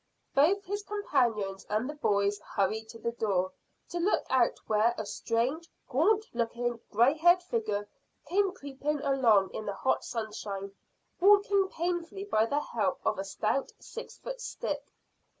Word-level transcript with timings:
Both 0.33 0.63
his 0.65 0.81
companions 0.81 1.63
and 1.69 1.87
the 1.87 1.93
boys 1.93 2.39
hurried 2.39 2.89
to 2.89 2.97
the 2.97 3.11
door 3.11 3.51
to 3.89 3.99
look 3.99 4.23
out 4.31 4.57
where 4.65 4.95
a 4.97 5.05
strange, 5.05 5.69
gaunt 5.87 6.25
looking, 6.33 6.79
grey 6.91 7.15
haired 7.15 7.43
figure 7.43 7.87
came 8.25 8.51
creeping 8.51 8.99
along 9.01 9.51
in 9.53 9.67
the 9.67 9.75
hot 9.75 10.03
sunshine, 10.03 10.73
walking 11.19 11.67
painfully 11.69 12.23
by 12.25 12.47
the 12.47 12.61
help 12.61 12.99
of 13.05 13.19
a 13.19 13.23
stout 13.23 13.73
six 13.79 14.17
foot 14.17 14.41
stick. 14.41 14.91